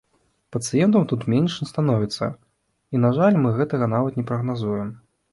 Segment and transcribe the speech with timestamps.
[0.53, 2.29] Пацыентаў тут менш не становіцца,
[2.93, 4.89] і, на жаль, мы гэтага нават не прагназуем.